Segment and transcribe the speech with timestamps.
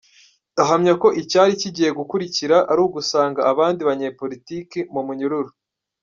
[0.61, 5.51] Ahamya ko icyari kigiye gukurikira ari ugusanga abandi banyepolitike mu munyururu.